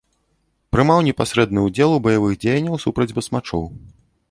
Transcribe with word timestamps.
Прымаў 0.75 1.01
непасрэдны 1.07 1.59
ўдзел 1.67 1.91
у 1.99 2.01
баявых 2.07 2.33
дзеяннях 2.41 2.81
супраць 2.87 3.11
басмачоў. 3.21 3.63